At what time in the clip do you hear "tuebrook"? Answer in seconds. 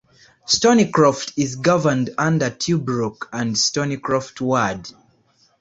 2.49-3.27